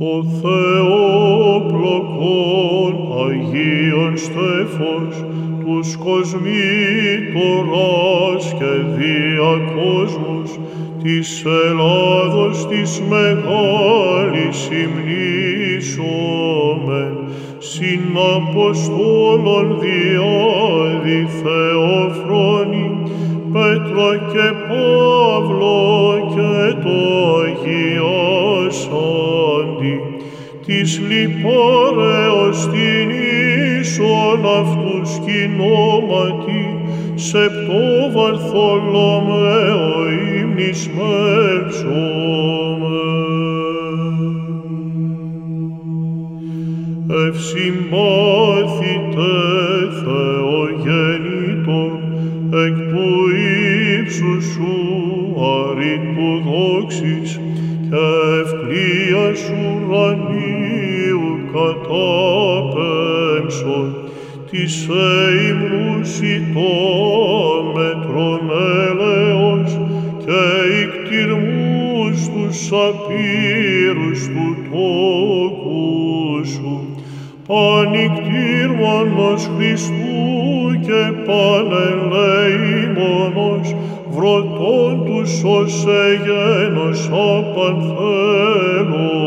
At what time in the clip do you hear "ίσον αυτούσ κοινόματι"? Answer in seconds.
33.80-36.64